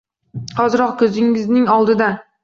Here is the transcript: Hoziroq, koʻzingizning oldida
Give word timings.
Hoziroq, 0.59 0.95
koʻzingizning 1.01 1.67
oldida 1.75 2.09